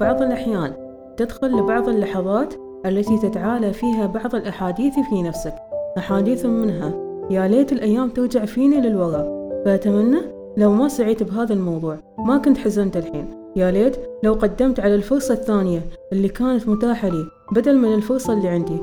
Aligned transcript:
بعض 0.00 0.22
الأحيان 0.22 0.72
تدخل 1.16 1.56
لبعض 1.56 1.88
اللحظات 1.88 2.54
التي 2.86 3.18
تتعالى 3.18 3.72
فيها 3.72 4.06
بعض 4.06 4.34
الأحاديث 4.34 4.94
في 4.94 5.22
نفسك 5.22 5.54
أحاديث 5.98 6.46
منها 6.46 6.92
يا 7.30 7.48
ليت 7.48 7.72
الأيام 7.72 8.08
ترجع 8.08 8.44
فيني 8.44 8.80
للوراء. 8.80 9.38
فأتمنى 9.64 10.18
لو 10.56 10.72
ما 10.72 10.88
سعيت 10.88 11.22
بهذا 11.22 11.52
الموضوع 11.52 11.96
ما 12.18 12.38
كنت 12.38 12.58
حزنت 12.58 12.96
الحين. 12.96 13.26
يا 13.56 13.70
ليت 13.70 13.96
لو 14.22 14.32
قدمت 14.32 14.80
على 14.80 14.94
الفرصة 14.94 15.34
الثانية 15.34 15.80
اللي 16.12 16.28
كانت 16.28 16.68
متاحة 16.68 17.08
لي 17.08 17.24
بدل 17.52 17.78
من 17.78 17.94
الفرصة 17.94 18.32
اللي 18.32 18.48
عندي. 18.48 18.80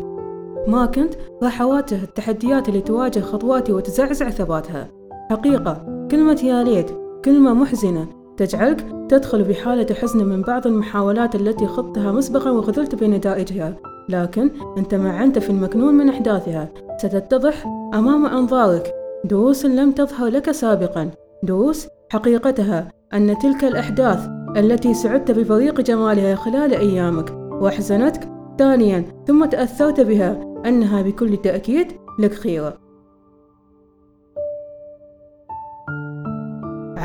ما 0.67 0.85
كنت 0.85 1.13
راح 1.43 1.61
أواجه 1.61 2.03
التحديات 2.03 2.69
اللي 2.69 2.81
تواجه 2.81 3.19
خطواتي 3.19 3.73
وتزعزع 3.73 4.29
ثباتها. 4.29 4.87
حقيقة 5.29 6.07
كلمة 6.11 6.41
يا 6.43 6.63
ليت 6.63 6.91
كلمة 7.25 7.53
محزنة 7.53 8.07
تجعلك 8.37 8.85
تدخل 9.09 9.43
بحالة 9.43 9.93
حزن 9.93 10.25
من 10.25 10.41
بعض 10.41 10.67
المحاولات 10.67 11.35
التي 11.35 11.67
خضتها 11.67 12.11
مسبقا 12.11 12.51
وخذلت 12.51 12.95
بنتائجها. 12.95 13.75
لكن 14.09 14.51
أنت 14.77 14.95
معنت 14.95 15.39
في 15.39 15.49
المكنون 15.49 15.93
من 15.93 16.09
أحداثها. 16.09 16.69
ستتضح 16.97 17.65
أمام 17.93 18.25
أنظارك. 18.25 18.93
دروس 19.25 19.65
لم 19.65 19.91
تظهر 19.91 20.27
لك 20.27 20.51
سابقا. 20.51 21.11
دروس 21.43 21.87
حقيقتها 22.09 22.91
أن 23.13 23.37
تلك 23.37 23.63
الأحداث 23.63 24.27
التي 24.57 24.93
سعدت 24.93 25.31
ببريق 25.31 25.81
جمالها 25.81 26.35
خلال 26.35 26.73
أيامك 26.73 27.31
وأحزنتك 27.61 28.29
ثانيا 28.59 29.05
ثم 29.27 29.45
تأثرت 29.45 30.01
بها 30.01 30.41
أنها 30.65 31.01
بكل 31.01 31.37
تأكيد 31.37 31.87
لك 32.19 32.33
خيرة. 32.33 32.84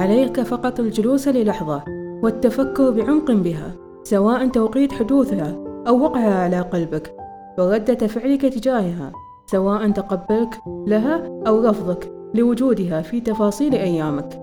عليك 0.01 0.41
فقط 0.41 0.81
الجلوس 0.81 1.29
للحظة 1.29 1.85
والتفكر 2.23 2.91
بعمق 2.91 3.31
بها 3.31 3.73
سواء 4.03 4.49
توقيت 4.49 4.93
حدوثها 4.93 5.57
أو 5.89 6.01
وقعها 6.01 6.35
على 6.35 6.61
قلبك 6.61 7.15
وردة 7.59 8.07
فعلك 8.07 8.43
تجاهها 8.43 9.13
سواء 9.47 9.91
تقبلك 9.91 10.61
لها 10.87 11.43
أو 11.47 11.67
رفضك 11.67 12.13
لوجودها 12.35 13.03
في 13.03 13.21
تفاصيل 13.21 13.75
أيامك. 13.75 14.43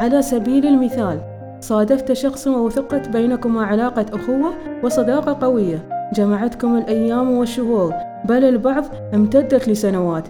على 0.00 0.22
سبيل 0.22 0.66
المثال 0.66 1.20
صادفت 1.60 2.12
شخصا 2.12 2.50
ووثقت 2.50 3.08
بينكما 3.08 3.64
علاقة 3.64 4.06
أخوة 4.12 4.52
وصداقة 4.84 5.46
قوية. 5.46 5.99
جمعتكم 6.14 6.76
الأيام 6.76 7.30
والشهور 7.30 7.94
بل 8.24 8.44
البعض 8.44 8.84
امتدت 9.14 9.68
لسنوات. 9.68 10.28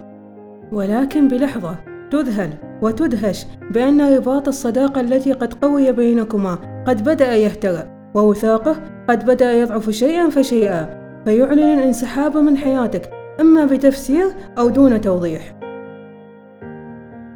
ولكن 0.71 1.27
بلحظة 1.27 1.75
تذهل 2.11 2.49
وتدهش 2.81 3.45
بأن 3.71 4.15
رباط 4.15 4.47
الصداقة 4.47 5.01
التي 5.01 5.33
قد 5.33 5.53
قوي 5.53 5.91
بينكما 5.91 6.57
قد 6.87 7.03
بدأ 7.03 7.35
يهترئ 7.35 7.83
ووثاقه 8.15 8.75
قد 9.09 9.25
بدأ 9.25 9.53
يضعف 9.53 9.89
شيئا 9.89 10.29
فشيئا 10.29 11.01
فيعلن 11.25 11.79
الانسحاب 11.79 12.37
من 12.37 12.57
حياتك 12.57 13.09
إما 13.39 13.65
بتفسير 13.65 14.25
أو 14.57 14.69
دون 14.69 15.01
توضيح. 15.01 15.55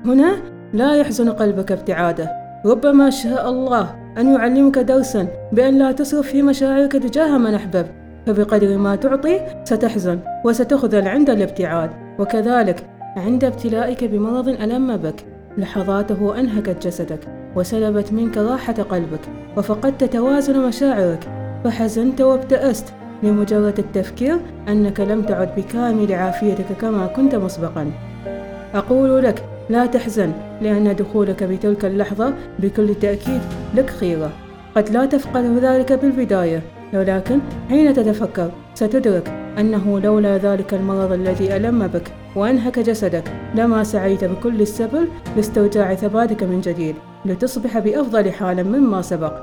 هنا 0.05 0.35
لا 0.73 0.95
يحزن 0.95 1.29
قلبك 1.29 1.71
ابتعاده. 1.71 2.31
ربما 2.65 3.09
شاء 3.09 3.49
الله 3.49 3.95
أن 4.17 4.33
يعلمك 4.33 4.79
درسا 4.79 5.27
بأن 5.51 5.77
لا 5.77 5.91
تصرف 5.91 6.27
في 6.27 6.41
مشاعرك 6.41 6.91
تجاه 6.91 7.37
من 7.37 7.53
أحببت. 7.53 8.04
فبقدر 8.25 8.77
ما 8.77 8.95
تعطي 8.95 9.39
ستحزن 9.63 10.19
وستخذل 10.45 11.07
عند 11.07 11.29
الابتعاد 11.29 11.89
وكذلك 12.19 12.89
عند 13.17 13.43
ابتلائك 13.43 14.03
بمرض 14.03 14.47
ألم 14.47 14.97
بك. 14.97 15.25
لحظاته 15.57 16.39
أنهكت 16.39 16.87
جسدك 16.87 17.19
وسلبت 17.55 18.13
منك 18.13 18.37
راحة 18.37 18.73
قلبك 18.73 19.19
وفقدت 19.57 20.03
توازن 20.03 20.67
مشاعرك. 20.67 21.27
فحزنت 21.63 22.21
وابتأست 22.21 22.93
لمجرد 23.23 23.79
التفكير 23.79 24.37
أنك 24.67 24.99
لم 24.99 25.21
تعد 25.21 25.49
بكامل 25.57 26.13
عافيتك 26.13 26.65
كما 26.81 27.07
كنت 27.07 27.35
مسبقا. 27.35 27.91
أقول 28.73 29.23
لك 29.23 29.43
لا 29.69 29.85
تحزن 29.85 30.31
لأن 30.61 30.95
دخولك 30.95 31.43
بتلك 31.43 31.85
اللحظة 31.85 32.33
بكل 32.59 32.95
تأكيد 32.95 33.41
لك 33.75 33.89
خيرة. 33.89 34.29
قد 34.75 34.89
لا 34.89 35.05
تفقد 35.05 35.45
ذلك 35.45 35.93
بالبداية. 35.93 36.61
ولكن 36.93 37.39
حين 37.69 37.93
تتفكر 37.93 38.51
ستدرك 38.73 39.27
أنه 39.59 39.99
لولا 39.99 40.37
ذلك 40.37 40.73
المرض 40.73 41.11
الذي 41.11 41.55
ألم 41.55 41.87
بك 41.87 42.11
وأنهك 42.35 42.79
جسدك 42.79 43.23
لما 43.55 43.83
سعيت 43.83 44.23
بكل 44.23 44.61
السبل 44.61 45.07
لاسترجاع 45.35 45.95
ثباتك 45.95 46.43
من 46.43 46.61
جديد 46.61 46.95
لتصبح 47.25 47.79
بأفضل 47.79 48.31
حال 48.31 48.63
مما 48.63 49.01
سبق. 49.01 49.33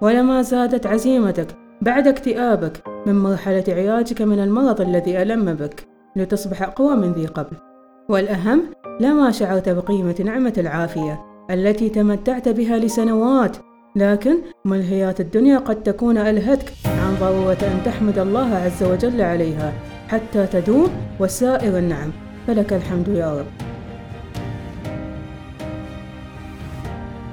ولما 0.00 0.42
زادت 0.42 0.86
عزيمتك 0.86 1.46
بعد 1.82 2.08
اكتئابك 2.08 2.82
من 3.06 3.14
مرحلة 3.14 3.64
علاجك 3.68 4.22
من 4.22 4.40
المرض 4.40 4.80
الذي 4.80 5.22
ألم 5.22 5.54
بك 5.54 5.86
لتصبح 6.16 6.62
أقوى 6.62 6.96
من 6.96 7.12
ذي 7.12 7.26
قبل. 7.26 7.56
والأهم 8.08 8.62
لما 9.00 9.30
شعرت 9.30 9.68
بقيمة 9.68 10.14
نعمة 10.24 10.52
العافية 10.58 11.20
التي 11.50 11.88
تمتعت 11.88 12.48
بها 12.48 12.78
لسنوات 12.78 13.56
لكن 13.96 14.38
ملهيات 14.64 15.20
الدنيا 15.20 15.58
قد 15.58 15.82
تكون 15.82 16.18
ألهتك 16.18 16.72
عن 16.86 17.16
ضرورة 17.20 17.58
أن 17.62 17.80
تحمد 17.84 18.18
الله 18.18 18.54
عز 18.54 18.82
وجل 18.82 19.22
عليها 19.22 19.72
حتى 20.08 20.46
تدوم 20.46 20.90
وسائر 21.20 21.78
النعم. 21.78 22.12
فلك 22.46 22.72
الحمد 22.72 23.08
يا 23.08 23.38
رب. 23.38 23.46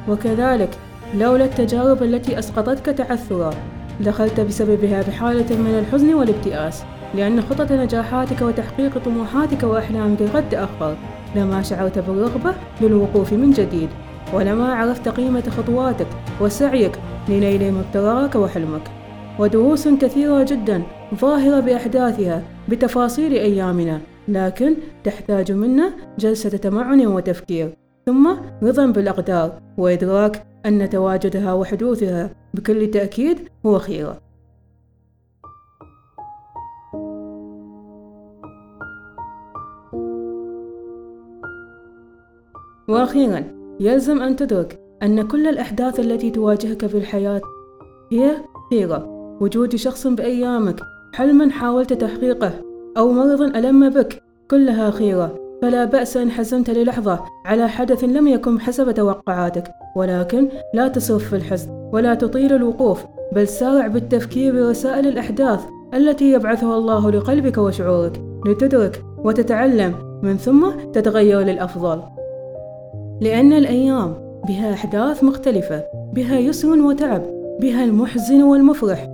وكذلك 0.10 0.70
لولا 1.16 1.46
التجارب 1.46 2.04
التي 2.04 2.40
أسقطتك 2.40 2.86
تعثرا 2.86 3.54
دخلت 4.02 4.40
بسببها 4.40 5.02
بحالة 5.02 5.56
من 5.56 5.80
الحزن 5.80 6.14
والابتئاس 6.14 6.84
لأن 7.16 7.42
خطط 7.42 7.72
نجاحاتك 7.72 8.42
وتحقيق 8.42 8.98
طموحاتك 8.98 9.64
وأحلامك 9.64 10.22
قد 10.22 10.50
تأخر 10.50 10.96
لما 11.36 11.62
شعرت 11.62 12.00
بالرغبة 12.00 12.54
للوقوف 12.82 13.34
من 13.34 13.52
جديد. 13.52 13.90
ولما 14.34 14.74
عرفت 14.74 15.10
قيمة 15.10 15.50
خطواتك 15.50 16.08
وسعيك 16.42 17.00
لنيل 17.30 17.74
مبتغاك 17.74 18.36
وحلمك. 18.36 18.92
ودروس 19.40 19.88
كثيرة 19.88 20.44
جدا 20.44 20.84
ظاهرة 21.16 21.60
بأحداثها 21.60 22.44
بتفاصيل 22.70 23.34
أيامنا 23.34 24.02
لكن 24.28 24.76
تحتاج 25.04 25.52
منا 25.52 25.94
جلسة 26.20 26.50
تمعن 26.50 27.08
وتفكير 27.08 27.78
ثم 28.06 28.36
رضا 28.64 28.86
بالأقدار 28.86 29.62
وإدراك 29.78 30.46
أن 30.66 30.90
تواجدها 30.90 31.54
وحدوثها 31.54 32.30
بكل 32.54 32.92
تأكيد 32.92 33.50
هو 33.66 33.80
خيرة 33.80 34.22
وأخيرا 42.88 43.61
يلزم 43.82 44.22
أن 44.22 44.36
تدرك 44.36 44.80
أن 45.04 45.28
كل 45.28 45.48
الأحداث 45.48 46.00
التي 46.00 46.32
تواجهك 46.32 46.86
في 46.86 46.98
الحياة 46.98 47.42
هي 48.12 48.32
خيرة 48.70 49.08
وجود 49.42 49.76
شخص 49.76 50.08
بأيامك 50.08 50.80
حلما 51.14 51.50
حاولت 51.50 51.94
تحقيقه 51.94 52.52
أو 52.98 53.12
مرض 53.12 53.42
ألم 53.42 53.90
بك 53.90 54.24
كلها 54.52 54.92
خيرة. 54.92 55.36
فلا 55.62 55.86
بأس 55.86 56.18
إن 56.18 56.32
حزنت 56.32 56.70
للحظة 56.70 57.20
على 57.46 57.70
حدث 57.70 58.04
لم 58.04 58.28
يكن 58.28 58.60
حسب 58.60 58.92
توقعاتك 58.92 59.72
ولكن 59.96 60.50
لا 60.74 60.88
تصرف 60.88 61.30
في 61.30 61.36
الحزن 61.36 61.90
ولا 61.94 62.14
تطيل 62.14 62.54
الوقوف 62.54 63.06
بل 63.36 63.48
سارع 63.48 63.88
بالتفكير 63.88 64.54
برسائل 64.54 65.08
الأحداث 65.08 65.66
التي 65.94 66.32
يبعثها 66.32 66.78
الله 66.78 67.12
لقلبك 67.12 67.58
وشعورك 67.58 68.22
لتدرك 68.46 69.06
وتتعلم 69.18 70.20
من 70.24 70.38
ثم 70.38 70.70
تتغير 70.94 71.40
للأفضل. 71.40 72.21
لأن 73.22 73.54
الأيام 73.54 74.14
بها 74.48 74.74
أحداث 74.74 75.24
مختلفة 75.24 75.84
بها 76.14 76.40
يسر 76.40 76.82
وتعب 76.82 77.24
بها 77.60 77.84
المحزن 77.84 78.44
والمفرح. 78.44 79.08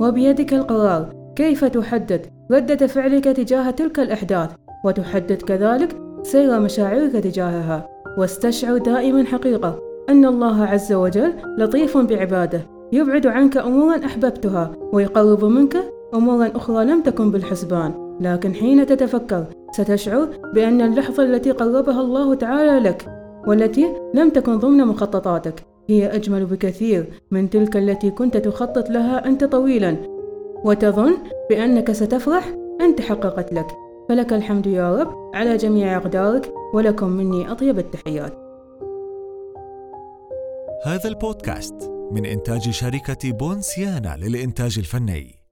وبيدك 0.00 0.54
القرار 0.54 1.12
كيف 1.36 1.64
تحدد 1.64 2.26
ردة 2.50 2.86
فعلك 2.86 3.24
تجاه 3.24 3.70
تلك 3.70 4.00
الأحداث 4.00 4.50
وتحدد 4.84 5.42
كذلك 5.42 5.96
سير 6.22 6.60
مشاعرك 6.60 7.12
تجاهها. 7.12 7.88
واستشعر 8.18 8.78
دائما 8.78 9.24
حقيقة 9.24 9.78
أن 10.08 10.24
الله 10.24 10.64
عز 10.64 10.92
وجل 10.92 11.32
لطيف 11.58 11.98
بعباده 11.98 12.60
يبعد 12.92 13.26
عنك 13.26 13.56
أمورا 13.56 14.04
أحببتها 14.04 14.72
ويقرب 14.92 15.44
منك 15.44 15.76
أمورا 16.14 16.50
أخرى 16.54 16.84
لم 16.84 17.02
تكن 17.02 17.30
بالحسبان. 17.30 18.18
لكن 18.20 18.54
حين 18.54 18.86
تتفكر 18.86 19.44
ستشعر 19.72 20.28
بأن 20.54 20.80
اللحظة 20.80 21.22
التي 21.22 21.50
قربها 21.50 22.00
الله 22.00 22.34
تعالى 22.34 22.88
لك 22.88 23.23
والتي 23.46 23.86
لم 24.14 24.30
تكن 24.30 24.58
ضمن 24.58 24.86
مخططاتك. 24.86 25.66
هي 25.88 26.14
أجمل 26.14 26.46
بكثير 26.46 27.20
من 27.30 27.50
تلك 27.50 27.76
التي 27.76 28.10
كنت 28.10 28.36
تخطط 28.36 28.90
لها 28.90 29.26
أنت 29.26 29.44
طويلا. 29.44 29.96
وتظن 30.64 31.16
بأنك 31.50 31.92
ستفرح 31.92 32.54
أن 32.80 32.96
تحققت 32.96 33.52
لك. 33.52 33.66
فلك 34.08 34.32
الحمد 34.32 34.66
يا 34.66 34.96
رب 34.96 35.14
على 35.34 35.56
جميع 35.56 35.96
أقدارك 35.96 36.52
ولكم 36.74 37.08
مني 37.08 37.52
أطيب 37.52 37.78
التحيات. 37.78 38.32
هذا 40.86 41.08
البودكاست 41.08 41.90
من 42.12 42.26
إنتاج 42.26 42.70
شركة 42.70 43.32
بونسيانا 43.32 44.16
للإنتاج 44.22 44.78
الفني. 44.78 45.43